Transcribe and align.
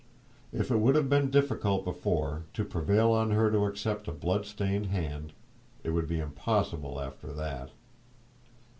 If 0.51 0.71
it 0.71 0.77
would 0.77 0.95
have 0.95 1.09
been 1.11 1.29
difficult 1.29 1.85
before 1.85 2.45
to 2.55 2.65
prevail 2.65 3.11
on 3.11 3.29
her 3.29 3.51
to 3.51 3.65
accept 3.65 4.07
a 4.07 4.11
blood 4.11 4.47
stained 4.47 4.87
hand, 4.87 5.31
it 5.83 5.91
would 5.91 6.07
be 6.07 6.17
impossible 6.19 6.99
after 6.99 7.31
that. 7.33 7.69